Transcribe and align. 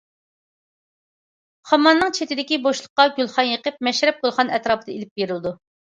خاماننىڭ 1.71 2.15
چېتىدىكى 2.19 2.61
بوشلۇققا 2.63 3.07
گۈلخان 3.19 3.51
يېقىلىپ، 3.51 3.79
مەشرەپ 3.89 4.25
گۈلخان 4.27 4.55
ئەتراپىدا 4.57 4.93
ئېلىپ 4.97 5.13
بېرىلىدۇ. 5.21 5.55